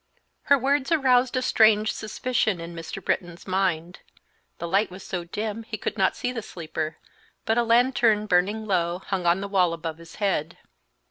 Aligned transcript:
Her 0.45 0.57
words 0.57 0.91
aroused 0.91 1.37
a 1.37 1.43
strange 1.43 1.91
suspicion 1.93 2.59
in 2.59 2.75
Mr. 2.75 3.05
Britton's 3.05 3.45
mind. 3.45 3.99
The 4.57 4.67
light 4.67 4.89
was 4.89 5.03
so 5.03 5.25
dim 5.25 5.61
he 5.61 5.77
could 5.77 5.95
not 5.95 6.15
see 6.15 6.31
the 6.31 6.41
sleeper, 6.41 6.97
but 7.45 7.59
a 7.59 7.63
lantern, 7.63 8.25
burning 8.25 8.65
low, 8.65 8.97
hung 8.97 9.27
on 9.27 9.41
the 9.41 9.47
wall 9.47 9.73
above 9.73 9.99
his 9.99 10.15
head. 10.15 10.57